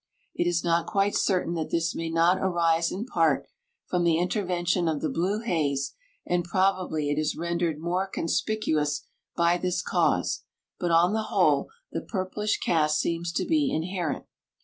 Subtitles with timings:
[0.33, 3.45] It is not quite certain that this may not arise in part
[3.85, 5.93] from the intervention of the blue haze,
[6.25, 9.03] and probably it is rendered more conspicuous
[9.37, 10.41] by this cause;
[10.79, 14.25] but, on the whole, the purplish cast seems to be inherent.